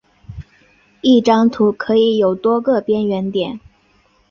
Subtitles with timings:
[1.01, 3.59] 一张图可以有多个边缘点。